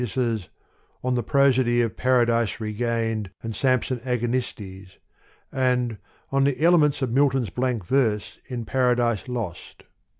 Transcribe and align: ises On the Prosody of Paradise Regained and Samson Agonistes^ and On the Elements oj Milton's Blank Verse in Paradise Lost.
ises 0.01 0.47
On 1.03 1.13
the 1.13 1.21
Prosody 1.21 1.79
of 1.81 1.95
Paradise 1.95 2.59
Regained 2.59 3.29
and 3.43 3.55
Samson 3.55 3.99
Agonistes^ 3.99 4.97
and 5.51 5.99
On 6.31 6.43
the 6.43 6.59
Elements 6.59 7.01
oj 7.01 7.11
Milton's 7.11 7.51
Blank 7.51 7.85
Verse 7.85 8.39
in 8.47 8.65
Paradise 8.65 9.27
Lost. 9.27 9.83